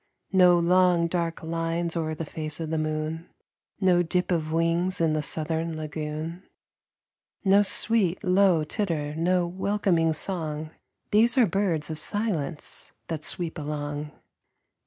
No 0.33 0.57
long, 0.57 1.05
dark 1.05 1.43
lines 1.43 1.95
o'er 1.95 2.15
the 2.15 2.25
face 2.25 2.59
of 2.59 2.71
the 2.71 2.79
moon; 2.79 3.29
No 3.79 4.01
dip 4.01 4.31
of 4.31 4.51
wings 4.51 4.99
in 4.99 5.13
the 5.13 5.21
southern 5.21 5.77
lagoon. 5.77 6.41
No 7.45 7.61
sweet, 7.61 8.23
low 8.23 8.63
titter, 8.63 9.13
no 9.13 9.45
welcoming 9.45 10.13
song; 10.13 10.71
These 11.11 11.37
are 11.37 11.45
birds 11.45 11.91
of 11.91 11.99
silence 11.99 12.93
that 13.09 13.23
sweep 13.23 13.59
along. 13.59 14.09